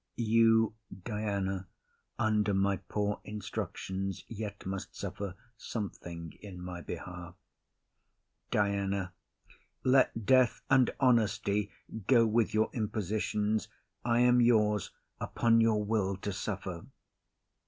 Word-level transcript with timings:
You, 0.17 0.73
Diana, 1.03 1.67
Under 2.17 2.55
my 2.55 2.77
poor 2.77 3.21
instructions 3.23 4.23
yet 4.27 4.65
must 4.65 4.95
suffer 4.95 5.35
Something 5.57 6.39
in 6.41 6.59
my 6.59 6.81
behalf. 6.81 7.35
DIANA. 8.49 9.13
Let 9.83 10.25
death 10.25 10.63
and 10.71 10.89
honesty 10.99 11.69
Go 12.07 12.25
with 12.25 12.51
your 12.51 12.71
impositions, 12.73 13.67
I 14.03 14.21
am 14.21 14.41
yours 14.41 14.89
Upon 15.19 15.61
your 15.61 15.85
will 15.85 16.17
to 16.17 16.33
suffer. 16.33 16.87